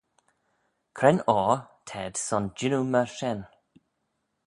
[0.97, 1.57] Cre'n oyr
[1.87, 3.39] t'ayd son jannoo myr shen?